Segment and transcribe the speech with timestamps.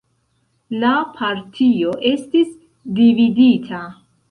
[0.83, 2.51] La partio estis
[3.03, 3.87] dividita.